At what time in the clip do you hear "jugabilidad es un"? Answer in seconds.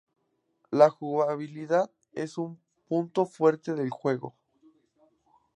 0.89-2.59